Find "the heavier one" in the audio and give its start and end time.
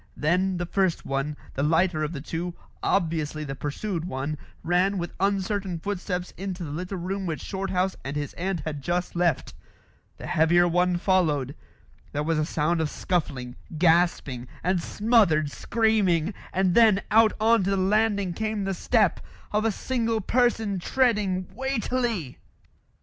10.17-10.97